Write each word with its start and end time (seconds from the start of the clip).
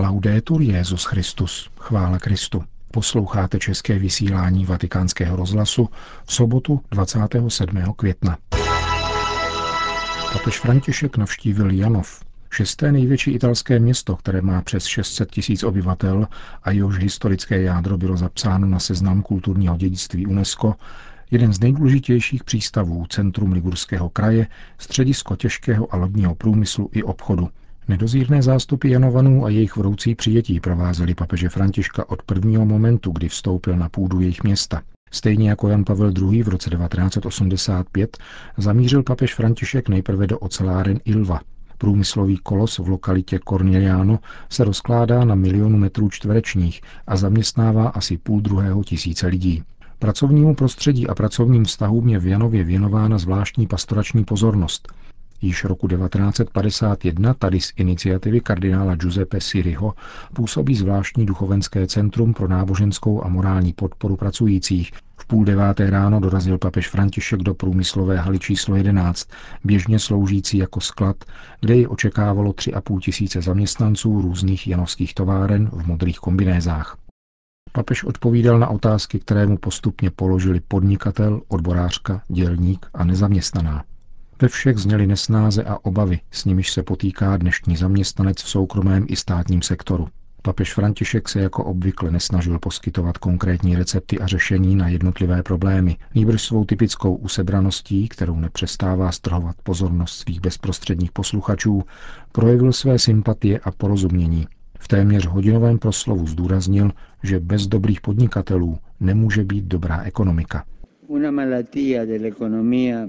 Laudetur 0.00 0.62
Jezus 0.62 1.04
Christus, 1.04 1.70
chvála 1.80 2.18
Kristu. 2.18 2.64
Posloucháte 2.90 3.58
české 3.58 3.98
vysílání 3.98 4.64
Vatikánského 4.64 5.36
rozhlasu 5.36 5.88
v 6.24 6.32
sobotu 6.32 6.80
27. 6.90 7.82
května. 7.96 8.38
Papež 10.32 10.60
František 10.60 11.16
navštívil 11.16 11.70
Janov, 11.70 12.24
šesté 12.50 12.92
největší 12.92 13.30
italské 13.30 13.78
město, 13.78 14.16
které 14.16 14.40
má 14.40 14.62
přes 14.62 14.84
600 14.84 15.30
tisíc 15.30 15.62
obyvatel 15.62 16.28
a 16.62 16.70
jehož 16.70 16.98
historické 16.98 17.62
jádro 17.62 17.98
bylo 17.98 18.16
zapsáno 18.16 18.66
na 18.66 18.78
seznam 18.78 19.22
kulturního 19.22 19.76
dědictví 19.76 20.26
UNESCO, 20.26 20.74
jeden 21.30 21.52
z 21.52 21.60
nejdůležitějších 21.60 22.44
přístavů, 22.44 23.06
centrum 23.08 23.52
Ligurského 23.52 24.08
kraje, 24.08 24.46
středisko 24.78 25.36
těžkého 25.36 25.94
a 25.94 25.96
lodního 25.96 26.34
průmyslu 26.34 26.90
i 26.92 27.02
obchodu, 27.02 27.48
Nedozírné 27.88 28.42
zástupy 28.42 28.90
Janovanů 28.90 29.44
a 29.44 29.48
jejich 29.48 29.76
vroucí 29.76 30.14
přijetí 30.14 30.60
provázeli 30.60 31.14
papeže 31.14 31.48
Františka 31.48 32.08
od 32.08 32.22
prvního 32.22 32.66
momentu, 32.66 33.10
kdy 33.10 33.28
vstoupil 33.28 33.76
na 33.76 33.88
půdu 33.88 34.20
jejich 34.20 34.42
města. 34.42 34.82
Stejně 35.10 35.48
jako 35.48 35.68
Jan 35.68 35.84
Pavel 35.84 36.12
II. 36.18 36.42
v 36.42 36.48
roce 36.48 36.70
1985 36.70 38.18
zamířil 38.56 39.02
papež 39.02 39.34
František 39.34 39.88
nejprve 39.88 40.26
do 40.26 40.38
oceláren 40.38 41.00
Ilva. 41.04 41.40
Průmyslový 41.78 42.36
kolos 42.36 42.78
v 42.78 42.88
lokalitě 42.88 43.38
Corneliano 43.48 44.18
se 44.48 44.64
rozkládá 44.64 45.24
na 45.24 45.34
milionu 45.34 45.78
metrů 45.78 46.10
čtverečních 46.10 46.80
a 47.06 47.16
zaměstnává 47.16 47.88
asi 47.88 48.18
půl 48.18 48.40
druhého 48.40 48.84
tisíce 48.84 49.26
lidí. 49.26 49.62
Pracovnímu 49.98 50.54
prostředí 50.54 51.08
a 51.08 51.14
pracovním 51.14 51.64
vztahům 51.64 52.08
je 52.08 52.18
v 52.18 52.26
Janově 52.26 52.64
věnována 52.64 53.18
zvláštní 53.18 53.66
pastorační 53.66 54.24
pozornost. 54.24 54.92
Již 55.40 55.64
roku 55.64 55.88
1951 55.88 57.34
tady 57.34 57.60
z 57.60 57.72
iniciativy 57.76 58.40
kardinála 58.40 58.94
Giuseppe 58.94 59.40
Siriho 59.40 59.94
působí 60.32 60.74
zvláštní 60.74 61.26
duchovenské 61.26 61.86
centrum 61.86 62.34
pro 62.34 62.48
náboženskou 62.48 63.24
a 63.24 63.28
morální 63.28 63.72
podporu 63.72 64.16
pracujících. 64.16 64.92
V 65.16 65.26
půl 65.26 65.44
deváté 65.44 65.90
ráno 65.90 66.20
dorazil 66.20 66.58
papež 66.58 66.88
František 66.88 67.40
do 67.40 67.54
průmyslové 67.54 68.16
haly 68.16 68.38
číslo 68.38 68.76
11, 68.76 69.28
běžně 69.64 69.98
sloužící 69.98 70.58
jako 70.58 70.80
sklad, 70.80 71.16
kde 71.60 71.74
ji 71.74 71.86
očekávalo 71.86 72.50
3,5 72.52 73.00
tisíce 73.00 73.42
zaměstnanců 73.42 74.20
různých 74.20 74.68
janovských 74.68 75.14
továren 75.14 75.70
v 75.72 75.86
modrých 75.86 76.18
kombinézách. 76.18 76.96
Papež 77.72 78.04
odpovídal 78.04 78.58
na 78.58 78.68
otázky, 78.68 79.18
které 79.18 79.46
mu 79.46 79.56
postupně 79.56 80.10
položili 80.10 80.60
podnikatel, 80.68 81.40
odborářka, 81.48 82.22
dělník 82.28 82.86
a 82.94 83.04
nezaměstnaná. 83.04 83.84
Ve 84.42 84.48
všech 84.48 84.78
zněly 84.78 85.06
nesnáze 85.06 85.64
a 85.64 85.78
obavy, 85.82 86.20
s 86.30 86.44
nimiž 86.44 86.70
se 86.70 86.82
potýká 86.82 87.36
dnešní 87.36 87.76
zaměstnanec 87.76 88.42
v 88.42 88.48
soukromém 88.48 89.06
i 89.08 89.16
státním 89.16 89.62
sektoru. 89.62 90.08
Papež 90.42 90.74
František 90.74 91.28
se 91.28 91.40
jako 91.40 91.64
obvykle 91.64 92.10
nesnažil 92.10 92.58
poskytovat 92.58 93.18
konkrétní 93.18 93.76
recepty 93.76 94.18
a 94.18 94.26
řešení 94.26 94.76
na 94.76 94.88
jednotlivé 94.88 95.42
problémy, 95.42 95.96
nýbrž 96.14 96.42
svou 96.42 96.64
typickou 96.64 97.14
usebraností, 97.14 98.08
kterou 98.08 98.36
nepřestává 98.40 99.12
strhovat 99.12 99.56
pozornost 99.62 100.18
svých 100.18 100.40
bezprostředních 100.40 101.12
posluchačů, 101.12 101.82
projevil 102.32 102.72
své 102.72 102.98
sympatie 102.98 103.58
a 103.58 103.70
porozumění. 103.70 104.46
V 104.78 104.88
téměř 104.88 105.26
hodinovém 105.26 105.78
proslovu 105.78 106.26
zdůraznil, 106.26 106.90
že 107.22 107.40
bez 107.40 107.66
dobrých 107.66 108.00
podnikatelů 108.00 108.78
nemůže 109.00 109.44
být 109.44 109.64
dobrá 109.64 110.02
ekonomika. 110.02 110.64
Una 111.06 111.30
malattia 111.30 112.04
dell'economia 112.04 113.08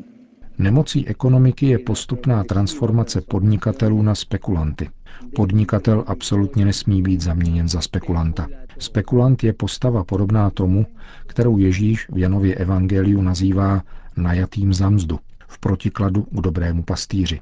Nemocí 0.59 1.07
ekonomiky 1.07 1.65
je 1.65 1.79
postupná 1.79 2.43
transformace 2.43 3.21
podnikatelů 3.21 4.01
na 4.01 4.15
spekulanty. 4.15 4.89
Podnikatel 5.35 6.03
absolutně 6.07 6.65
nesmí 6.65 7.01
být 7.01 7.21
zaměněn 7.21 7.67
za 7.67 7.81
spekulanta. 7.81 8.47
Spekulant 8.79 9.43
je 9.43 9.53
postava 9.53 10.03
podobná 10.03 10.49
tomu, 10.49 10.85
kterou 11.27 11.57
Ježíš 11.57 12.09
v 12.09 12.17
Janově 12.17 12.55
evangeliu 12.55 13.21
nazývá 13.21 13.83
najatým 14.17 14.73
za 14.73 14.89
mzdu, 14.89 15.19
v 15.47 15.59
protikladu 15.59 16.21
k 16.21 16.41
dobrému 16.41 16.83
pastýři. 16.83 17.39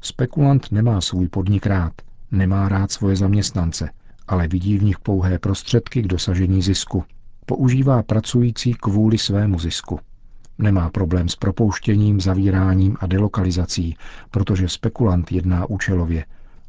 Spekulant 0.00 0.72
nemá 0.72 1.00
svůj 1.00 1.28
podnik 1.28 1.66
rád, 1.66 1.92
nemá 2.30 2.68
rád 2.68 2.92
svoje 2.92 3.16
zaměstnance, 3.16 3.90
ale 4.28 4.48
vidí 4.48 4.78
v 4.78 4.82
nich 4.82 4.98
pouhé 4.98 5.38
prostředky 5.38 6.02
k 6.02 6.06
dosažení 6.06 6.62
zisku. 6.62 7.04
Používá 7.46 8.02
pracující 8.02 8.74
kvůli 8.74 9.18
svému 9.18 9.58
zisku. 9.58 9.98
Nemá 10.62 10.90
problém 10.90 11.28
s 11.28 11.36
propouštěním, 11.36 12.20
zavíráním 12.20 12.96
a 13.00 13.06
delokalizací, 13.06 13.96
protože 14.30 14.68
spekulant 14.68 15.32
jedná 15.32 15.70
účelově. 15.70 16.24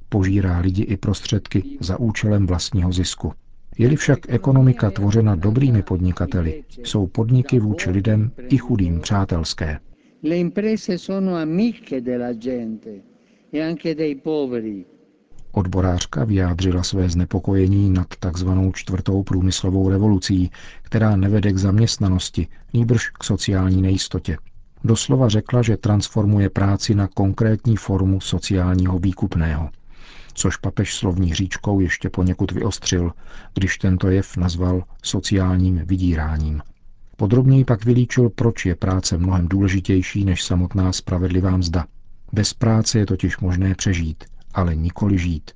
Požírá 0.10 0.60
lidi 0.60 0.84
i 0.84 0.98
prostředky 0.98 1.64
za 1.80 2.00
účelem 2.00 2.48
vlastního 2.48 2.92
zisku. 2.92 3.34
Je-li 3.78 3.96
však 3.96 4.20
ekonomika 4.28 4.92
tvořena 4.92 5.36
dobrými 5.36 5.84
podnikateli, 5.84 6.64
jsou 6.84 7.08
podniky 7.08 7.60
vůči 7.60 7.90
lidem 7.90 8.32
i 8.50 8.58
chudým 8.58 9.00
přátelské. 9.00 9.80
Le 10.24 10.38
imprese 10.38 10.98
sono 10.98 11.36
amiche 11.36 12.02
della 12.02 12.34
gente 12.34 12.90
e 13.54 13.70
anche 13.70 13.96
dei 13.96 14.16
poveri. 14.16 14.86
Odborářka 15.52 16.24
vyjádřila 16.24 16.84
své 16.84 17.10
znepokojení 17.10 17.90
nad 17.90 18.08
takzvanou 18.20 18.72
čtvrtou 18.72 19.24
průmyslovou 19.24 19.90
revolucí, 19.90 20.52
která 20.82 21.16
nevede 21.16 21.52
k 21.54 21.58
zaměstnanosti, 21.58 22.48
nýbrž 22.74 23.10
k 23.10 23.24
sociální 23.24 23.82
nejistotě. 23.82 24.38
Doslova 24.84 25.30
řekla, 25.30 25.62
že 25.62 25.78
transformuje 25.78 26.50
práci 26.50 26.96
na 26.96 27.08
konkrétní 27.08 27.78
formu 27.78 28.22
sociálního 28.22 29.00
výkupného. 29.00 29.70
Což 30.34 30.58
papež 30.58 30.96
slovní 30.96 31.34
říčkou 31.34 31.80
ještě 31.80 32.10
poněkud 32.10 32.52
vyostřil, 32.52 33.12
když 33.54 33.78
tento 33.78 34.10
jev 34.10 34.38
nazval 34.38 34.84
sociálním 35.04 35.82
vydíráním. 35.86 36.62
Podrobněji 37.18 37.66
pak 37.66 37.86
vylíčil, 37.86 38.30
proč 38.30 38.66
je 38.66 38.76
práce 38.76 39.18
mnohem 39.18 39.48
důležitější 39.48 40.26
než 40.26 40.44
samotná 40.44 40.94
spravedlivá 40.94 41.58
mzda. 41.58 41.86
Bez 42.34 42.54
práce 42.54 43.00
je 43.00 43.06
totiž 43.06 43.38
možné 43.38 43.76
přežít, 43.76 44.24
ale 44.54 44.76
nikoli 44.76 45.18
žít. 45.18 45.52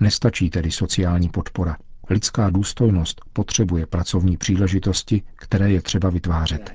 Nestačí 0.00 0.50
tedy 0.50 0.70
sociální 0.70 1.28
podpora. 1.28 1.76
Lidská 2.10 2.50
důstojnost 2.50 3.20
potřebuje 3.32 3.86
pracovní 3.86 4.36
příležitosti, 4.36 5.22
které 5.36 5.70
je 5.70 5.82
třeba 5.82 6.10
vytvářet. 6.10 6.72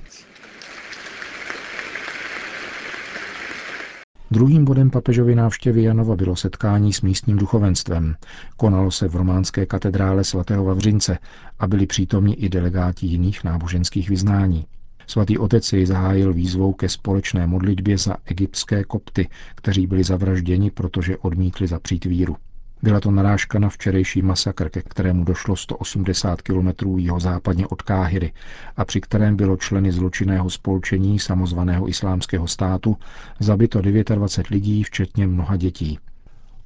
Druhým 4.30 4.64
bodem 4.64 4.90
papežovy 4.90 5.34
návštěvy 5.34 5.82
Janova 5.82 6.16
bylo 6.16 6.36
setkání 6.36 6.92
s 6.92 7.00
místním 7.02 7.36
duchovenstvem. 7.36 8.16
Konalo 8.56 8.90
se 8.90 9.08
v 9.08 9.16
románské 9.16 9.66
katedrále 9.66 10.24
svatého 10.24 10.64
Vavřince 10.64 11.18
a 11.58 11.66
byli 11.66 11.86
přítomni 11.86 12.34
i 12.34 12.48
delegáti 12.48 13.06
jiných 13.06 13.44
náboženských 13.44 14.08
vyznání. 14.10 14.66
Svatý 15.06 15.38
otec 15.38 15.72
jej 15.72 15.86
zahájil 15.86 16.32
výzvou 16.32 16.72
ke 16.72 16.88
společné 16.88 17.46
modlitbě 17.46 17.98
za 17.98 18.16
egyptské 18.24 18.84
kopty, 18.84 19.28
kteří 19.54 19.86
byli 19.86 20.04
zavražděni, 20.04 20.70
protože 20.70 21.16
odmítli 21.16 21.66
zapřít 21.66 22.04
víru. 22.04 22.36
Byla 22.82 23.00
to 23.00 23.10
narážka 23.10 23.58
na 23.58 23.68
včerejší 23.68 24.22
masakr, 24.22 24.68
ke 24.68 24.82
kterému 24.82 25.24
došlo 25.24 25.56
180 25.56 26.42
kilometrů 26.42 26.98
jeho 26.98 27.20
západně 27.20 27.66
od 27.66 27.82
Káhyry 27.82 28.32
a 28.76 28.84
při 28.84 29.00
kterém 29.00 29.36
bylo 29.36 29.56
členy 29.56 29.92
zločinného 29.92 30.50
spolčení 30.50 31.18
samozvaného 31.18 31.88
islámského 31.88 32.46
státu 32.46 32.96
zabito 33.40 33.80
29 33.80 34.50
lidí, 34.50 34.82
včetně 34.82 35.26
mnoha 35.26 35.56
dětí. 35.56 35.98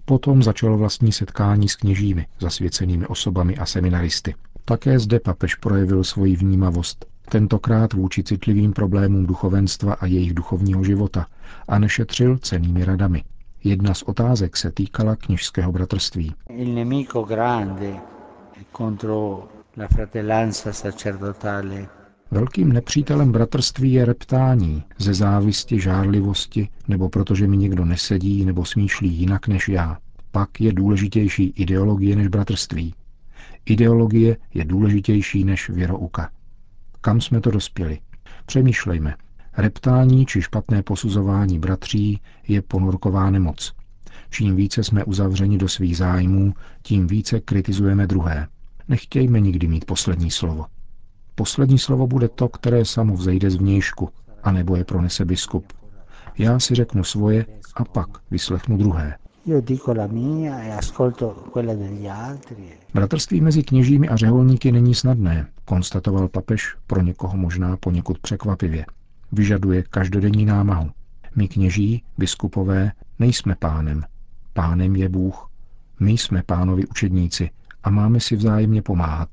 Potom 0.05 0.43
začalo 0.43 0.79
vlastní 0.79 1.13
setkání 1.13 1.69
s 1.69 1.77
kněžími, 1.77 2.27
zasvěcenými 2.41 3.07
osobami 3.07 3.57
a 3.57 3.67
seminaristy. 3.67 4.35
Také 4.65 4.99
zde 4.99 5.21
papež 5.21 5.55
projevil 5.55 6.05
svoji 6.05 6.37
vnímavost 6.37 7.07
tentokrát 7.31 7.93
vůči 7.93 8.23
citlivým 8.23 8.73
problémům 8.73 9.27
duchovenstva 9.27 9.93
a 9.95 10.07
jejich 10.07 10.35
duchovního 10.35 10.85
života 10.85 11.27
a 11.69 11.79
nešetřil 11.79 12.39
cenými 12.39 12.85
radami. 12.85 13.25
Jedna 13.65 13.95
z 13.95 14.03
otázek 14.03 14.57
se 14.57 14.71
týkala 14.71 15.17
knižského 15.17 15.73
bratrství. 15.73 16.35
Velkým 22.31 22.73
nepřítelem 22.73 23.33
bratrství 23.33 23.93
je 23.93 24.05
reptání, 24.05 24.83
ze 24.99 25.15
závisti, 25.15 25.81
žárlivosti, 25.81 26.69
nebo 26.89 27.09
protože 27.09 27.47
mi 27.47 27.57
někdo 27.57 27.85
nesedí 27.85 28.45
nebo 28.45 28.65
smýšlí 28.65 29.09
jinak 29.09 29.49
než 29.49 29.69
já. 29.69 29.99
Pak 30.33 30.61
je 30.61 30.73
důležitější 30.73 31.53
ideologie 31.57 32.17
než 32.17 32.29
bratrství. 32.29 32.95
Ideologie 33.65 34.37
je 34.55 34.65
důležitější 34.65 35.45
než 35.45 35.71
věrouka. 35.71 36.31
Kam 37.01 37.21
jsme 37.21 37.41
to 37.41 37.51
dospěli? 37.51 37.99
Přemýšlejme. 38.47 39.15
Reptání 39.57 40.27
či 40.27 40.43
špatné 40.43 40.83
posuzování 40.83 41.59
bratří 41.59 42.21
je 42.49 42.63
ponurková 42.63 43.31
nemoc. 43.31 43.73
Čím 44.31 44.57
více 44.57 44.85
jsme 44.85 45.05
uzavřeni 45.05 45.59
do 45.59 45.69
svých 45.69 45.97
zájmů, 45.97 46.55
tím 46.83 47.07
více 47.07 47.41
kritizujeme 47.41 48.07
druhé. 48.07 48.49
Nechtějme 48.89 49.41
nikdy 49.41 49.69
mít 49.69 49.85
poslední 49.85 50.31
slovo. 50.31 50.67
Poslední 51.35 51.79
slovo 51.79 52.07
bude 52.07 52.29
to, 52.29 52.49
které 52.49 52.85
samo 52.85 53.15
vzejde 53.15 53.51
z 53.51 53.55
vnějšku, 53.55 54.09
anebo 54.43 54.77
je 54.77 54.85
pronese 54.85 55.25
biskup. 55.25 55.73
Já 56.39 56.61
si 56.61 56.75
řeknu 56.75 57.05
svoje 57.05 57.47
a 57.77 57.85
pak 57.85 58.09
vyslechnu 58.31 58.77
druhé. 58.77 59.17
E 59.49 59.63
Bratrství 62.95 63.41
mezi 63.41 63.63
kněžími 63.63 64.09
a 64.09 64.17
řeholníky 64.17 64.73
není 64.73 64.95
snadné, 64.95 65.47
konstatoval 65.65 66.29
papež 66.29 66.77
pro 66.87 67.03
někoho 67.03 67.37
možná 67.37 67.77
poněkud 67.77 68.19
překvapivě. 68.19 68.87
Vyžaduje 69.33 69.83
každodenní 69.83 70.45
námahu. 70.45 70.91
My 71.37 71.49
kněží, 71.49 72.03
biskupové, 72.19 72.93
nejsme 73.19 73.55
pánem. 73.59 74.05
Pánem 74.53 74.97
je 74.97 75.09
Bůh. 75.09 75.49
My 76.01 76.11
jsme 76.11 76.43
pánovi 76.47 76.87
učedníci 76.87 77.51
a 77.85 77.91
máme 77.91 78.21
si 78.21 78.37
vzájemně 78.37 78.83
pomáhat. 78.83 79.29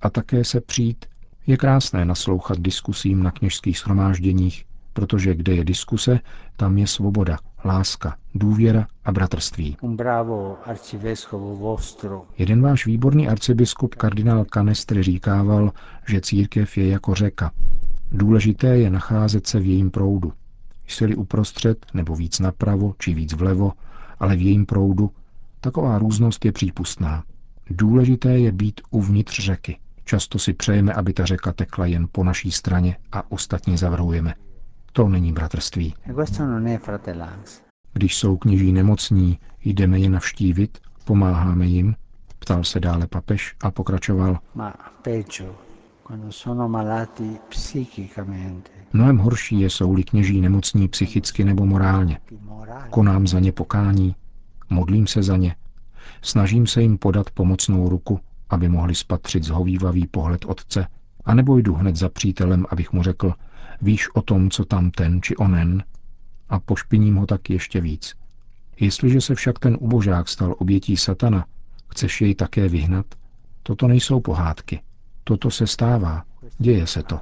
A 0.00 0.10
také 0.10 0.44
se 0.44 0.60
přijít. 0.60 1.06
Je 1.46 1.56
krásné 1.56 2.04
naslouchat 2.04 2.60
diskusím 2.60 3.22
na 3.22 3.30
kněžských 3.30 3.78
schromážděních, 3.78 4.64
protože 4.98 5.34
kde 5.34 5.54
je 5.54 5.64
diskuse, 5.64 6.20
tam 6.56 6.78
je 6.78 6.86
svoboda, 6.86 7.38
láska, 7.64 8.16
důvěra 8.34 8.86
a 9.04 9.12
bratrství. 9.12 9.76
Jeden 12.38 12.62
váš 12.62 12.86
výborný 12.86 13.28
arcibiskup 13.28 13.94
kardinál 13.94 14.44
Canestri 14.44 15.02
říkával, 15.02 15.72
že 16.08 16.20
církev 16.20 16.78
je 16.78 16.88
jako 16.88 17.14
řeka. 17.14 17.50
Důležité 18.12 18.66
je 18.66 18.90
nacházet 18.90 19.46
se 19.46 19.60
v 19.60 19.66
jejím 19.66 19.90
proudu. 19.90 20.32
Jsi-li 20.86 21.16
uprostřed, 21.16 21.86
nebo 21.94 22.16
víc 22.16 22.40
napravo, 22.40 22.94
či 22.98 23.14
víc 23.14 23.32
vlevo, 23.32 23.72
ale 24.20 24.36
v 24.36 24.42
jejím 24.42 24.66
proudu, 24.66 25.10
taková 25.60 25.98
různost 25.98 26.44
je 26.44 26.52
přípustná. 26.52 27.24
Důležité 27.70 28.38
je 28.38 28.52
být 28.52 28.80
uvnitř 28.90 29.40
řeky. 29.40 29.78
Často 30.04 30.38
si 30.38 30.52
přejeme, 30.52 30.92
aby 30.92 31.12
ta 31.12 31.24
řeka 31.24 31.52
tekla 31.52 31.86
jen 31.86 32.06
po 32.12 32.24
naší 32.24 32.50
straně 32.52 32.96
a 33.12 33.30
ostatní 33.30 33.76
zavrhujeme. 33.76 34.34
To 34.98 35.08
není 35.08 35.32
bratrství. 35.32 35.94
Když 37.92 38.16
jsou 38.16 38.36
kněží 38.36 38.72
nemocní, 38.72 39.38
jdeme 39.64 39.98
je 39.98 40.10
navštívit, 40.10 40.78
pomáháme 41.04 41.66
jim, 41.66 41.94
ptal 42.38 42.64
se 42.64 42.80
dále 42.80 43.06
papež 43.06 43.56
a 43.60 43.70
pokračoval. 43.70 44.38
Mnohem 48.92 49.18
horší 49.18 49.60
je, 49.60 49.70
jsou-li 49.70 50.04
kněží 50.04 50.40
nemocní 50.40 50.88
psychicky 50.88 51.44
nebo 51.44 51.66
morálně. 51.66 52.20
Konám 52.90 53.26
za 53.26 53.40
ně 53.40 53.52
pokání, 53.52 54.14
modlím 54.70 55.06
se 55.06 55.22
za 55.22 55.36
ně, 55.36 55.56
snažím 56.22 56.66
se 56.66 56.82
jim 56.82 56.98
podat 56.98 57.30
pomocnou 57.30 57.88
ruku, 57.88 58.20
aby 58.50 58.68
mohli 58.68 58.94
spatřit 58.94 59.44
zhovývavý 59.44 60.06
pohled 60.06 60.44
otce, 60.44 60.86
anebo 61.24 61.58
jdu 61.58 61.74
hned 61.74 61.96
za 61.96 62.08
přítelem, 62.08 62.66
abych 62.70 62.92
mu 62.92 63.02
řekl, 63.02 63.34
víš 63.82 64.14
o 64.14 64.22
tom, 64.22 64.50
co 64.50 64.64
tam 64.64 64.90
ten 64.90 65.22
či 65.22 65.36
onen, 65.36 65.84
a 66.48 66.60
pošpiním 66.60 67.16
ho 67.16 67.26
tak 67.26 67.50
ještě 67.50 67.80
víc. 67.80 68.14
Jestliže 68.80 69.20
se 69.20 69.34
však 69.34 69.58
ten 69.58 69.76
ubožák 69.80 70.28
stal 70.28 70.54
obětí 70.58 70.96
satana, 70.96 71.46
chceš 71.88 72.20
jej 72.20 72.34
také 72.34 72.68
vyhnat? 72.68 73.06
Toto 73.62 73.88
nejsou 73.88 74.20
pohádky. 74.20 74.80
Toto 75.24 75.50
se 75.50 75.66
stává. 75.66 76.24
Děje 76.58 76.86
se 76.86 77.02
to. 77.02 77.20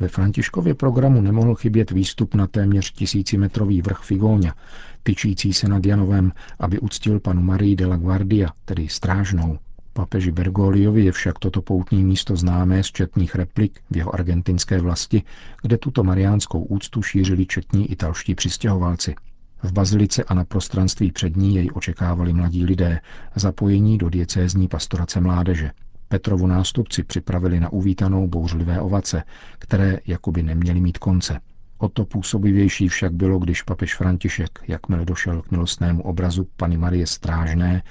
Ve 0.00 0.08
Františkově 0.08 0.74
programu 0.74 1.20
nemohl 1.20 1.54
chybět 1.54 1.90
výstup 1.90 2.34
na 2.34 2.46
téměř 2.46 2.92
tisícimetrový 2.92 3.82
vrch 3.82 4.02
Figóňa, 4.02 4.54
tyčící 5.02 5.52
se 5.52 5.68
nad 5.68 5.86
Janovem, 5.86 6.32
aby 6.58 6.78
uctil 6.78 7.20
panu 7.20 7.42
Marii 7.42 7.76
de 7.76 7.86
la 7.86 7.96
Guardia, 7.96 8.48
tedy 8.64 8.88
strážnou. 8.88 9.58
Papeži 9.98 10.30
Bergoliovi 10.30 11.04
je 11.04 11.12
však 11.12 11.38
toto 11.38 11.62
poutní 11.62 12.04
místo 12.04 12.36
známé 12.36 12.82
z 12.82 12.86
četných 12.92 13.34
replik 13.34 13.80
v 13.90 13.96
jeho 13.96 14.14
argentinské 14.14 14.80
vlasti, 14.80 15.22
kde 15.62 15.78
tuto 15.78 16.04
mariánskou 16.04 16.62
úctu 16.64 17.02
šířili 17.02 17.46
četní 17.46 17.90
italští 17.92 18.34
přistěhovalci. 18.34 19.14
V 19.62 19.72
bazilice 19.72 20.24
a 20.24 20.34
na 20.34 20.44
prostranství 20.44 21.12
před 21.12 21.36
ní 21.36 21.54
jej 21.54 21.70
očekávali 21.74 22.32
mladí 22.32 22.64
lidé, 22.64 23.00
zapojení 23.34 23.98
do 23.98 24.08
diecézní 24.08 24.68
pastorace 24.68 25.20
mládeže. 25.20 25.70
Petrovu 26.08 26.46
nástupci 26.46 27.02
připravili 27.02 27.60
na 27.60 27.72
uvítanou 27.72 28.26
bouřlivé 28.28 28.80
ovace, 28.80 29.22
které 29.58 29.98
jakoby 30.06 30.42
neměly 30.42 30.80
mít 30.80 30.98
konce. 30.98 31.40
O 31.78 31.88
to 31.88 32.04
působivější 32.04 32.88
však 32.88 33.12
bylo, 33.12 33.38
když 33.38 33.62
papež 33.62 33.94
František, 33.94 34.58
jakmile 34.68 35.04
došel 35.04 35.42
k 35.42 35.50
milostnému 35.50 36.02
obrazu 36.02 36.48
Pany 36.56 36.76
Marie 36.76 37.06
Strážné, 37.06 37.82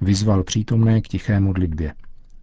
vyzval 0.00 0.42
přítomné 0.42 1.00
k 1.00 1.08
tiché 1.08 1.40
modlitbě. 1.40 1.94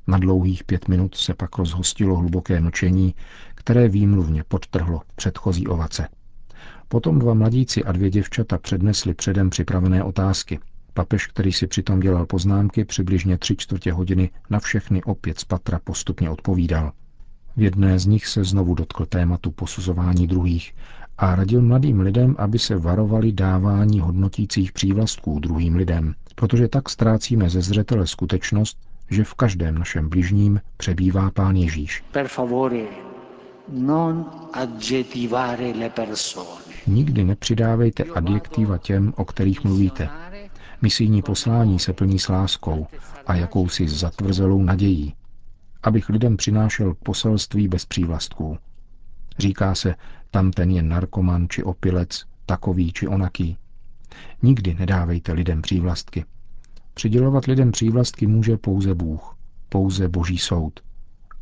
Na 0.07 0.17
dlouhých 0.17 0.63
pět 0.63 0.87
minut 0.87 1.15
se 1.15 1.33
pak 1.33 1.57
rozhostilo 1.57 2.15
hluboké 2.15 2.59
mlčení, 2.59 3.15
které 3.55 3.87
výmluvně 3.87 4.43
podtrhlo 4.43 5.01
předchozí 5.15 5.67
ovace. 5.67 6.07
Potom 6.87 7.19
dva 7.19 7.33
mladíci 7.33 7.83
a 7.83 7.91
dvě 7.91 8.09
děvčata 8.09 8.57
přednesli 8.57 9.13
předem 9.13 9.49
připravené 9.49 10.03
otázky. 10.03 10.59
Papež, 10.93 11.27
který 11.27 11.53
si 11.53 11.67
přitom 11.67 11.99
dělal 11.99 12.25
poznámky, 12.25 12.85
přibližně 12.85 13.37
tři 13.37 13.55
čtvrtě 13.55 13.91
hodiny 13.91 14.29
na 14.49 14.59
všechny 14.59 15.03
opět 15.03 15.39
z 15.39 15.43
patra 15.45 15.79
postupně 15.83 16.29
odpovídal. 16.29 16.91
V 17.57 17.61
jedné 17.61 17.99
z 17.99 18.05
nich 18.05 18.27
se 18.27 18.43
znovu 18.43 18.75
dotkl 18.75 19.05
tématu 19.05 19.51
posuzování 19.51 20.27
druhých 20.27 20.73
a 21.17 21.35
radil 21.35 21.61
mladým 21.61 21.99
lidem, 21.99 22.35
aby 22.39 22.59
se 22.59 22.77
varovali 22.77 23.31
dávání 23.31 23.99
hodnotících 23.99 24.71
přívlastků 24.71 25.39
druhým 25.39 25.75
lidem, 25.75 26.15
protože 26.35 26.67
tak 26.67 26.89
ztrácíme 26.89 27.49
ze 27.49 27.61
zřetele 27.61 28.07
skutečnost, 28.07 28.77
že 29.09 29.23
v 29.23 29.33
každém 29.33 29.77
našem 29.77 30.09
bližním 30.09 30.61
přebývá 30.77 31.31
Pán 31.31 31.55
Ježíš. 31.55 32.03
Per 32.11 32.27
favore, 32.27 32.81
non 33.71 34.25
le 35.79 35.89
persone. 35.89 36.49
Nikdy 36.87 37.23
nepřidávejte 37.23 38.03
adjektiva 38.03 38.77
těm, 38.77 39.13
o 39.17 39.25
kterých 39.25 39.63
mluvíte. 39.63 40.09
Misijní 40.81 41.21
poslání 41.21 41.79
se 41.79 41.93
plní 41.93 42.19
s 42.19 42.29
láskou 42.29 42.87
a 43.27 43.35
jakousi 43.35 43.87
zatvrzelou 43.87 44.63
nadějí, 44.63 45.13
abych 45.83 46.09
lidem 46.09 46.37
přinášel 46.37 46.93
poselství 46.93 47.67
bez 47.67 47.85
přívlastků. 47.85 48.57
Říká 49.37 49.75
se, 49.75 49.95
tam 50.31 50.51
ten 50.51 50.71
je 50.71 50.81
narkoman 50.83 51.47
či 51.49 51.63
opilec, 51.63 52.23
takový 52.45 52.91
či 52.93 53.07
onaký. 53.07 53.57
Nikdy 54.41 54.73
nedávejte 54.73 55.33
lidem 55.33 55.61
přívlastky. 55.61 56.25
Přidělovat 56.93 57.45
lidem 57.45 57.71
přívlastky 57.71 58.27
může 58.27 58.57
pouze 58.57 58.95
Bůh, 58.95 59.37
pouze 59.69 60.09
Boží 60.09 60.37
soud. 60.37 60.79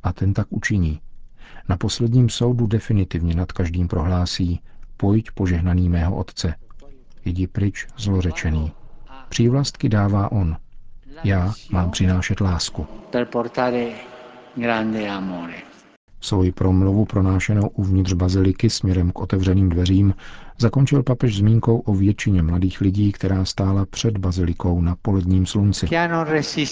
A 0.03 0.13
ten 0.13 0.33
tak 0.33 0.47
učiní. 0.49 1.01
Na 1.69 1.77
posledním 1.77 2.29
soudu 2.29 2.67
definitivně 2.67 3.35
nad 3.35 3.51
každým 3.51 3.87
prohlásí, 3.87 4.61
pojď 4.97 5.31
požehnaný 5.31 5.89
mého 5.89 6.15
otce. 6.15 6.55
Jdi 7.25 7.47
pryč, 7.47 7.87
zlořečený. 7.97 8.71
Přívlastky 9.29 9.89
dává 9.89 10.31
on. 10.31 10.57
Já 11.23 11.53
mám 11.71 11.91
přinášet 11.91 12.41
lásku. 12.41 12.87
Svoji 16.21 16.51
promluvu 16.51 17.05
pronášenou 17.05 17.67
uvnitř 17.67 18.13
baziliky 18.13 18.69
směrem 18.69 19.11
k 19.11 19.19
otevřeným 19.19 19.69
dveřím 19.69 20.13
zakončil 20.57 21.03
papež 21.03 21.37
zmínkou 21.37 21.77
o 21.77 21.93
většině 21.93 22.41
mladých 22.41 22.81
lidí, 22.81 23.11
která 23.11 23.45
stála 23.45 23.85
před 23.85 24.17
bazilikou 24.17 24.81
na 24.81 24.95
poledním 25.01 25.45
slunci. 25.45 25.87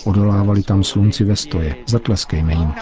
Odolávali 0.05 0.63
tam 0.63 0.83
slunci 0.83 1.23
ve 1.23 1.35
stoje. 1.35 1.75
Zatleskejme 1.87 2.53
jim. 2.53 2.73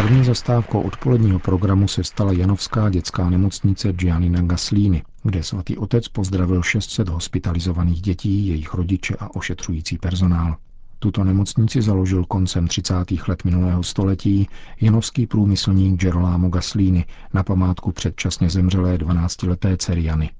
První 0.00 0.24
zastávkou 0.24 0.80
odpoledního 0.80 1.38
programu 1.40 1.88
se 1.88 2.04
stala 2.04 2.32
Janovská 2.32 2.90
dětská 2.90 3.30
nemocnice 3.30 3.92
Giannina 3.92 4.42
Gaslíny, 4.42 5.02
kde 5.22 5.42
svatý 5.42 5.78
otec 5.78 6.08
pozdravil 6.08 6.62
600 6.62 7.08
hospitalizovaných 7.08 8.00
dětí, 8.02 8.46
jejich 8.46 8.74
rodiče 8.74 9.16
a 9.20 9.34
ošetřující 9.34 9.98
personál. 9.98 10.56
Tuto 10.98 11.24
nemocnici 11.24 11.82
založil 11.82 12.24
koncem 12.24 12.68
30. 12.68 12.94
let 13.28 13.44
minulého 13.44 13.82
století 13.82 14.48
janovský 14.80 15.26
průmyslník 15.26 16.00
Gerolamo 16.00 16.48
Gaslíny 16.48 17.04
na 17.34 17.42
památku 17.42 17.92
předčasně 17.92 18.50
zemřelé 18.50 18.96
12-leté 18.96 19.76
dcery 19.76 20.04
Jany. 20.04 20.30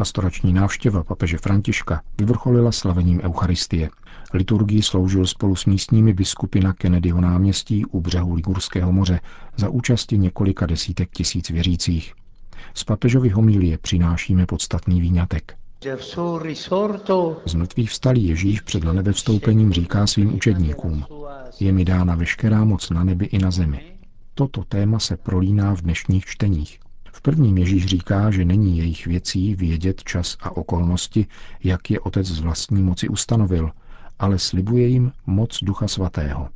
Pastorační 0.00 0.52
návštěva 0.52 1.04
papeže 1.04 1.38
Františka 1.38 2.02
vyvrcholila 2.18 2.72
slavením 2.72 3.20
Eucharistie. 3.20 3.90
Liturgii 4.34 4.82
sloužil 4.82 5.26
spolu 5.26 5.56
s 5.56 5.66
místními 5.66 6.12
biskupy 6.12 6.60
na 6.60 6.72
Kennedyho 6.72 7.20
náměstí 7.20 7.86
u 7.86 8.00
břehu 8.00 8.34
Ligurského 8.34 8.92
moře 8.92 9.20
za 9.56 9.68
účasti 9.68 10.18
několika 10.18 10.66
desítek 10.66 11.10
tisíc 11.10 11.50
věřících. 11.50 12.14
Z 12.74 12.84
papežovy 12.84 13.28
homílie 13.28 13.78
přinášíme 13.78 14.46
podstatný 14.46 15.00
výňatek. 15.00 15.54
Z 17.46 17.54
mrtvých 17.54 17.90
vstalý 17.90 18.28
Ježíš 18.28 18.60
před 18.60 18.84
na 18.84 18.92
nebe 18.92 19.12
vstoupením 19.12 19.72
říká 19.72 20.06
svým 20.06 20.34
učedníkům, 20.34 21.04
je 21.60 21.72
mi 21.72 21.84
dána 21.84 22.14
veškerá 22.14 22.64
moc 22.64 22.90
na 22.90 23.04
nebi 23.04 23.24
i 23.24 23.38
na 23.38 23.50
zemi. 23.50 23.98
Toto 24.34 24.64
téma 24.64 24.98
se 24.98 25.16
prolíná 25.16 25.74
v 25.74 25.82
dnešních 25.82 26.24
čteních. 26.24 26.78
V 27.12 27.22
prvním 27.22 27.58
Ježíš 27.58 27.86
říká, 27.86 28.30
že 28.30 28.44
není 28.44 28.78
jejich 28.78 29.06
věcí 29.06 29.54
vědět 29.54 30.04
čas 30.04 30.36
a 30.40 30.56
okolnosti, 30.56 31.26
jak 31.64 31.90
je 31.90 32.00
otec 32.00 32.26
z 32.26 32.40
vlastní 32.40 32.82
moci 32.82 33.08
ustanovil, 33.08 33.70
ale 34.18 34.38
slibuje 34.38 34.86
jim 34.86 35.12
moc 35.26 35.58
Ducha 35.62 35.88
Svatého. 35.88 36.48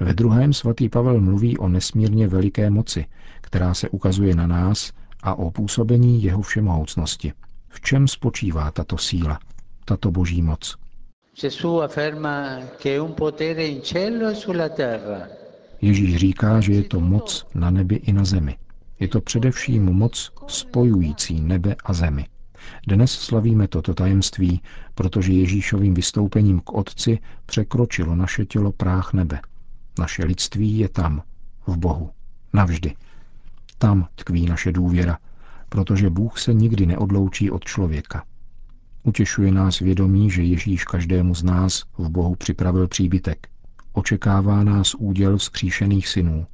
Ve 0.00 0.14
druhém 0.14 0.52
svatý 0.52 0.88
Pavel 0.88 1.20
mluví 1.20 1.58
o 1.58 1.68
nesmírně 1.68 2.28
veliké 2.28 2.70
moci, 2.70 3.06
která 3.40 3.74
se 3.74 3.88
ukazuje 3.88 4.34
na 4.34 4.46
nás 4.46 4.92
a 5.22 5.34
o 5.34 5.50
působení 5.50 6.22
jeho 6.22 6.42
všemohoucnosti. 6.42 7.32
V 7.68 7.80
čem 7.80 8.08
spočívá 8.08 8.70
tato 8.70 8.98
síla, 8.98 9.38
tato 9.84 10.10
boží 10.10 10.42
moc? 10.42 10.76
E 11.42 11.48
Ježíš 15.82 16.16
říká, 16.16 16.60
že 16.60 16.72
je 16.72 16.82
to 16.82 17.00
moc 17.00 17.46
na 17.54 17.70
nebi 17.70 17.94
i 17.94 18.12
na 18.12 18.24
zemi. 18.24 18.56
Je 19.02 19.08
to 19.08 19.20
především 19.20 19.84
moc 19.84 20.32
spojující 20.46 21.40
nebe 21.40 21.76
a 21.84 21.92
zemi. 21.92 22.26
Dnes 22.86 23.12
slavíme 23.12 23.68
toto 23.68 23.94
tajemství, 23.94 24.62
protože 24.94 25.32
Ježíšovým 25.32 25.94
vystoupením 25.94 26.60
k 26.60 26.72
Otci 26.72 27.18
překročilo 27.46 28.14
naše 28.14 28.46
tělo 28.46 28.72
práh 28.72 29.12
nebe. 29.12 29.40
Naše 29.98 30.24
lidství 30.24 30.78
je 30.78 30.88
tam, 30.88 31.22
v 31.66 31.76
Bohu, 31.76 32.10
navždy. 32.52 32.94
Tam 33.78 34.08
tkví 34.14 34.46
naše 34.46 34.72
důvěra, 34.72 35.18
protože 35.68 36.10
Bůh 36.10 36.38
se 36.38 36.54
nikdy 36.54 36.86
neodloučí 36.86 37.50
od 37.50 37.64
člověka. 37.64 38.24
Utěšuje 39.02 39.52
nás 39.52 39.78
vědomí, 39.78 40.30
že 40.30 40.42
Ježíš 40.42 40.84
každému 40.84 41.34
z 41.34 41.42
nás 41.42 41.84
v 41.98 42.08
Bohu 42.08 42.34
připravil 42.36 42.88
příbytek. 42.88 43.48
Očekává 43.92 44.64
nás 44.64 44.94
úděl 44.94 45.36
vzkříšených 45.36 46.08
synů 46.08 46.46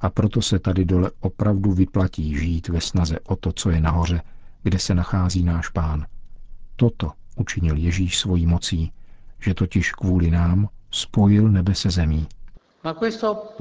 a 0.00 0.10
proto 0.10 0.42
se 0.42 0.58
tady 0.58 0.84
dole 0.84 1.10
opravdu 1.20 1.72
vyplatí 1.72 2.38
žít 2.38 2.68
ve 2.68 2.80
snaze 2.80 3.20
o 3.20 3.36
to, 3.36 3.52
co 3.52 3.70
je 3.70 3.80
nahoře, 3.80 4.22
kde 4.62 4.78
se 4.78 4.94
nachází 4.94 5.42
náš 5.44 5.68
pán. 5.68 6.06
Toto 6.76 7.12
učinil 7.36 7.76
Ježíš 7.76 8.18
svojí 8.18 8.46
mocí, 8.46 8.92
že 9.40 9.54
totiž 9.54 9.92
kvůli 9.92 10.30
nám 10.30 10.68
spojil 10.90 11.48
nebe 11.48 11.74
se 11.74 11.90
zemí. 11.90 12.26
Ma 12.84 12.94
questo 12.94 13.56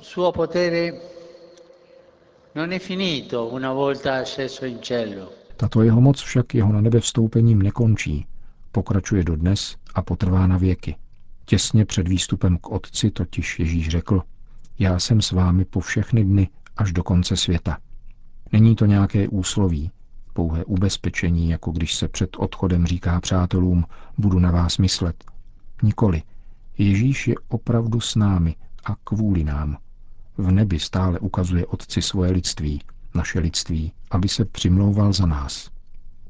suo 0.00 0.32
potere 0.32 0.92
non 2.54 2.72
è 2.72 2.78
finito 2.78 3.46
una 3.46 3.72
volta 3.72 4.20
asceso 4.20 4.66
in 4.66 4.78
cielo. 4.80 5.32
Tato 5.56 5.82
jeho 5.82 6.00
moc 6.00 6.20
však 6.20 6.54
jeho 6.54 6.72
na 6.72 6.80
nebe 6.80 7.00
vstoupením 7.00 7.62
nekončí, 7.62 8.26
pokračuje 8.72 9.24
do 9.24 9.36
dnes 9.36 9.76
a 9.94 10.02
potrvá 10.02 10.46
na 10.46 10.58
věky. 10.58 10.96
Těsně 11.44 11.84
před 11.84 12.08
výstupem 12.08 12.58
k 12.58 12.70
Otci 12.70 13.10
totiž 13.10 13.58
Ježíš 13.58 13.88
řekl, 13.88 14.22
já 14.78 14.98
jsem 14.98 15.20
s 15.20 15.32
vámi 15.32 15.64
po 15.64 15.80
všechny 15.80 16.24
dny 16.24 16.48
až 16.76 16.92
do 16.92 17.02
konce 17.02 17.36
světa. 17.36 17.78
Není 18.52 18.76
to 18.76 18.86
nějaké 18.86 19.28
úsloví, 19.28 19.90
pouhé 20.32 20.64
ubezpečení, 20.64 21.50
jako 21.50 21.70
když 21.70 21.94
se 21.94 22.08
před 22.08 22.36
odchodem 22.36 22.86
říká 22.86 23.20
přátelům, 23.20 23.84
budu 24.18 24.38
na 24.38 24.50
vás 24.50 24.78
myslet. 24.78 25.24
Nikoli. 25.82 26.22
Ježíš 26.78 27.28
je 27.28 27.34
opravdu 27.48 28.00
s 28.00 28.14
námi 28.14 28.56
a 28.84 28.96
kvůli 29.04 29.44
nám. 29.44 29.76
V 30.36 30.50
nebi 30.50 30.78
stále 30.78 31.18
ukazuje 31.18 31.66
Otci 31.66 32.02
svoje 32.02 32.30
lidství, 32.30 32.82
naše 33.14 33.38
lidství, 33.38 33.92
aby 34.10 34.28
se 34.28 34.44
přimlouval 34.44 35.12
za 35.12 35.26
nás. 35.26 35.70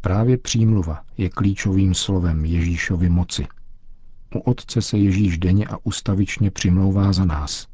Právě 0.01 0.39
přímluva 0.39 1.05
je 1.17 1.29
klíčovým 1.31 1.95
slovem 1.95 2.45
Ježíšovy 2.45 3.09
moci. 3.09 3.47
U 4.35 4.39
Otce 4.39 4.83
se 4.83 4.99
Ježíš 4.99 5.39
denně 5.39 5.67
a 5.67 5.77
ustavičně 5.83 6.51
přimlouvá 6.51 7.13
za 7.13 7.25
nás. 7.25 7.67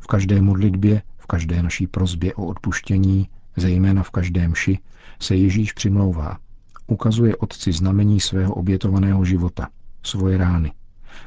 V 0.00 0.06
každé 0.06 0.40
modlitbě, 0.42 1.02
v 1.18 1.26
každé 1.26 1.62
naší 1.62 1.86
prozbě 1.86 2.34
o 2.34 2.46
odpuštění, 2.46 3.28
zejména 3.56 4.02
v 4.02 4.10
každém 4.10 4.54
ši, 4.54 4.78
se 5.20 5.36
Ježíš 5.36 5.72
přimlouvá. 5.72 6.38
Ukazuje 6.86 7.36
Otci 7.36 7.72
znamení 7.72 8.20
svého 8.20 8.54
obětovaného 8.54 9.24
života, 9.24 9.68
svoje 10.02 10.38
rány. 10.38 10.72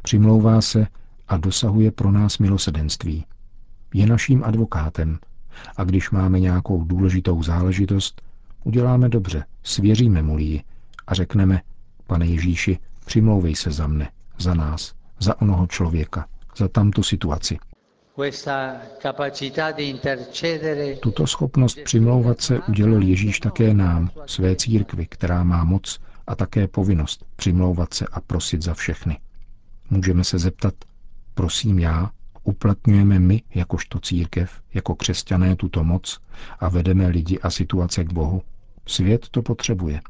Přimlouvá 0.02 0.62
se 0.62 0.88
a 1.28 1.38
dosahuje 1.38 1.92
pro 1.92 2.12
nás 2.12 2.38
milosedenství. 2.38 3.26
Je 3.94 4.08
naším 4.08 4.44
advokátem, 4.44 5.20
a 5.78 5.84
když 5.84 6.12
máme 6.12 6.40
nějakou 6.40 6.84
důležitou 6.84 7.44
záležitost, 7.44 8.22
uděláme 8.64 9.10
dobře, 9.10 9.46
svěříme 9.64 10.22
mu 10.22 10.40
ji 10.40 10.64
a 11.08 11.14
řekneme, 11.14 11.62
pane 12.08 12.26
Ježíši, 12.26 12.80
přimlouvej 13.06 13.56
se 13.56 13.72
za 13.72 13.88
mne, 13.88 14.10
za 14.40 14.54
nás, 14.54 14.94
za 15.20 15.42
onoho 15.42 15.68
člověka, 15.68 16.26
za 16.58 16.68
tamtu 16.68 17.04
situaci. 17.04 17.58
Tuto 21.00 21.28
schopnost 21.28 21.80
přimlouvat 21.84 22.42
se 22.42 22.60
udělil 22.60 23.02
Ježíš 23.02 23.40
také 23.40 23.74
nám, 23.74 24.10
své 24.26 24.56
církvi, 24.56 25.06
která 25.06 25.44
má 25.44 25.64
moc 25.64 26.00
a 26.28 26.36
také 26.36 26.68
povinnost 26.68 27.26
přimlouvat 27.36 27.94
se 27.94 28.06
a 28.12 28.22
prosit 28.22 28.62
za 28.62 28.74
všechny. 28.74 29.20
Můžeme 29.90 30.24
se 30.24 30.40
zeptat, 30.40 30.74
prosím 31.34 31.80
já, 31.80 32.10
uplatňujeme 32.44 33.20
my, 33.20 33.42
jakožto 33.56 34.00
církev, 34.00 34.62
jako 34.74 34.96
křesťané 34.96 35.56
tuto 35.56 35.84
moc 35.84 36.20
a 36.60 36.70
vedeme 36.70 37.08
lidi 37.08 37.40
a 37.40 37.50
situace 37.50 38.04
k 38.04 38.14
Bohu? 38.14 38.42
Svět 38.88 39.30
to 39.32 39.42
potřebuje. 39.42 40.02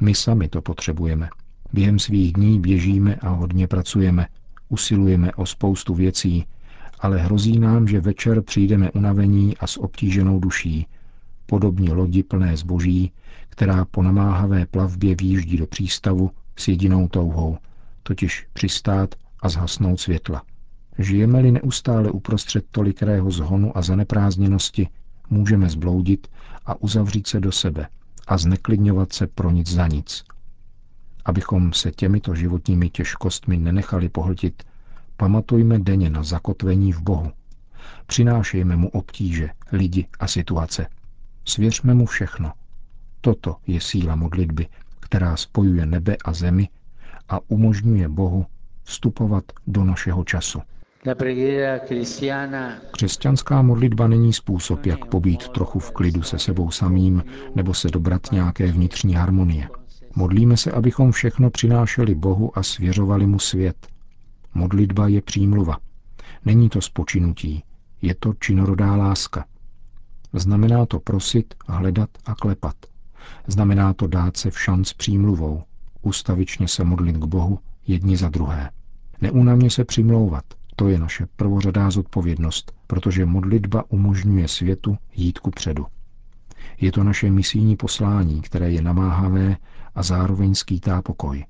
My 0.00 0.14
sami 0.14 0.48
to 0.48 0.62
potřebujeme. 0.62 1.28
Během 1.72 1.98
svých 1.98 2.32
dní 2.32 2.60
běžíme 2.60 3.14
a 3.14 3.28
hodně 3.28 3.66
pracujeme, 3.66 4.26
usilujeme 4.68 5.32
o 5.32 5.46
spoustu 5.46 5.94
věcí, 5.94 6.46
ale 7.00 7.18
hrozí 7.18 7.58
nám, 7.58 7.88
že 7.88 8.00
večer 8.00 8.42
přijdeme 8.42 8.90
unavení 8.90 9.56
a 9.56 9.66
s 9.66 9.76
obtíženou 9.76 10.40
duší, 10.40 10.86
podobně 11.46 11.92
lodi 11.92 12.22
plné 12.22 12.56
zboží, 12.56 13.12
která 13.48 13.84
po 13.84 14.02
namáhavé 14.02 14.66
plavbě 14.66 15.14
výjíždí 15.14 15.56
do 15.56 15.66
přístavu 15.66 16.30
s 16.56 16.68
jedinou 16.68 17.08
touhou, 17.08 17.58
totiž 18.02 18.46
přistát 18.52 19.14
a 19.42 19.48
zhasnout 19.48 20.00
světla. 20.00 20.42
Žijeme-li 20.98 21.52
neustále 21.52 22.10
uprostřed 22.10 22.64
tolikrého 22.70 23.30
zhonu 23.30 23.78
a 23.78 23.82
zaneprázdněnosti, 23.82 24.88
můžeme 25.30 25.68
zbloudit 25.68 26.28
a 26.66 26.82
uzavřít 26.82 27.26
se 27.26 27.40
do 27.40 27.52
sebe 27.52 27.88
a 28.26 28.38
zneklidňovat 28.38 29.12
se 29.12 29.26
pro 29.26 29.50
nic 29.50 29.70
za 29.70 29.86
nic. 29.86 30.24
Abychom 31.24 31.72
se 31.72 31.90
těmito 31.90 32.34
životními 32.34 32.90
těžkostmi 32.90 33.56
nenechali 33.56 34.08
pohltit, 34.08 34.62
pamatujme 35.20 35.78
denně 35.78 36.10
na 36.10 36.22
zakotvení 36.22 36.92
v 36.92 37.00
Bohu. 37.00 37.32
Přinášejme 38.06 38.76
mu 38.76 38.88
obtíže, 38.88 39.48
lidi 39.72 40.06
a 40.20 40.26
situace. 40.26 40.86
Svěřme 41.44 41.94
mu 41.94 42.06
všechno. 42.06 42.52
Toto 43.20 43.56
je 43.66 43.80
síla 43.80 44.16
modlitby, 44.16 44.66
která 45.00 45.36
spojuje 45.36 45.86
nebe 45.86 46.16
a 46.24 46.32
zemi 46.32 46.68
a 47.28 47.38
umožňuje 47.48 48.08
Bohu 48.08 48.46
vstupovat 48.84 49.44
do 49.66 49.84
našeho 49.84 50.24
času. 50.24 50.60
Křesťanská 52.92 53.62
modlitba 53.62 54.08
není 54.08 54.32
způsob, 54.32 54.86
jak 54.86 55.04
pobít 55.04 55.48
trochu 55.48 55.78
v 55.78 55.90
klidu 55.90 56.22
se 56.22 56.38
sebou 56.38 56.70
samým 56.70 57.24
nebo 57.54 57.74
se 57.74 57.88
dobrat 57.88 58.32
nějaké 58.32 58.72
vnitřní 58.72 59.14
harmonie. 59.14 59.68
Modlíme 60.16 60.56
se, 60.56 60.70
abychom 60.70 61.12
všechno 61.12 61.50
přinášeli 61.50 62.14
Bohu 62.14 62.58
a 62.58 62.62
svěřovali 62.62 63.26
mu 63.26 63.38
svět. 63.38 63.76
Modlitba 64.54 65.08
je 65.08 65.22
přímluva. 65.22 65.76
Není 66.44 66.68
to 66.68 66.80
spočinutí, 66.80 67.64
je 68.02 68.14
to 68.14 68.34
činorodá 68.40 68.96
láska. 68.96 69.44
Znamená 70.32 70.86
to 70.86 71.00
prosit, 71.00 71.54
hledat 71.68 72.10
a 72.26 72.34
klepat. 72.34 72.74
Znamená 73.46 73.94
to 73.94 74.06
dát 74.06 74.36
se 74.36 74.50
v 74.50 74.60
šanc 74.60 74.92
přímluvou, 74.92 75.62
ustavičně 76.02 76.68
se 76.68 76.84
modlit 76.84 77.16
k 77.16 77.24
Bohu 77.24 77.58
jedni 77.86 78.16
za 78.16 78.28
druhé. 78.28 78.70
Neúnavně 79.20 79.70
se 79.70 79.84
přimlouvat, 79.84 80.44
to 80.76 80.88
je 80.88 80.98
naše 80.98 81.26
prvořadá 81.36 81.90
zodpovědnost, 81.90 82.72
protože 82.86 83.26
modlitba 83.26 83.84
umožňuje 83.88 84.48
světu 84.48 84.98
jít 85.14 85.38
ku 85.38 85.50
předu. 85.50 85.86
Je 86.80 86.92
to 86.92 87.04
naše 87.04 87.30
misijní 87.30 87.76
poslání, 87.76 88.42
které 88.42 88.70
je 88.70 88.82
namáhavé 88.82 89.56
a 89.94 90.02
zároveň 90.02 90.54
skýtá 90.54 91.02
pokoj. 91.02 91.44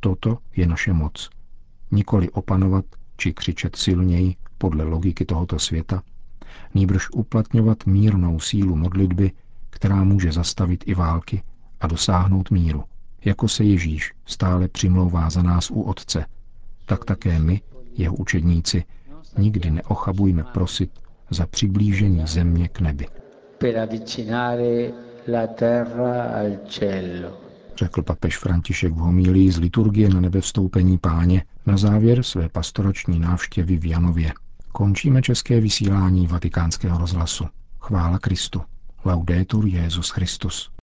Toto 0.00 0.38
je 0.56 0.66
naše 0.66 0.92
moc. 0.92 1.30
Nikoli 1.90 2.30
opanovat 2.30 2.84
či 3.16 3.32
křičet 3.32 3.76
silněji 3.76 4.34
podle 4.58 4.84
logiky 4.84 5.24
tohoto 5.24 5.58
světa, 5.58 6.02
nýbrž 6.74 7.10
uplatňovat 7.12 7.86
mírnou 7.86 8.40
sílu 8.40 8.76
modlitby, 8.76 9.32
která 9.70 10.04
může 10.04 10.32
zastavit 10.32 10.84
i 10.86 10.94
války 10.94 11.42
a 11.80 11.86
dosáhnout 11.86 12.50
míru. 12.50 12.84
Jako 13.24 13.48
se 13.48 13.64
Ježíš 13.64 14.12
stále 14.26 14.68
přimlouvá 14.68 15.30
za 15.30 15.42
nás 15.42 15.70
u 15.70 15.82
Otce, 15.82 16.24
tak 16.86 17.04
také 17.04 17.38
my 17.38 17.60
jeho 17.96 18.14
učedníci, 18.14 18.84
nikdy 19.38 19.70
neochabujme 19.70 20.44
prosit 20.44 20.90
za 21.30 21.46
přiblížení 21.46 22.26
země 22.26 22.68
k 22.68 22.80
nebi. 22.80 23.06
Řekl 27.80 28.02
papež 28.02 28.38
František 28.38 28.92
v 28.92 28.96
homílii 28.96 29.52
z 29.52 29.58
liturgie 29.58 30.08
na 30.08 30.20
nebevstoupení 30.20 30.98
páně 30.98 31.44
na 31.66 31.76
závěr 31.76 32.22
své 32.22 32.48
pastorační 32.48 33.18
návštěvy 33.18 33.76
v 33.76 33.84
Janově. 33.84 34.32
Končíme 34.72 35.22
české 35.22 35.60
vysílání 35.60 36.26
vatikánského 36.26 36.98
rozhlasu. 36.98 37.44
Chvála 37.80 38.18
Kristu. 38.18 38.62
Laudetur 39.04 39.66
Jezus 39.66 40.10
Christus. 40.10 40.70